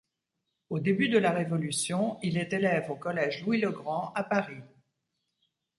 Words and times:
Aux 0.71 0.79
débuts 0.79 1.09
de 1.09 1.19
la 1.19 1.29
Révolution, 1.29 2.17
il 2.23 2.39
est 2.39 2.53
élève 2.53 2.89
au 2.89 2.95
collège 2.95 3.43
Louis-le-Grand 3.45 4.11
à 4.15 4.23
Paris. 4.23 4.63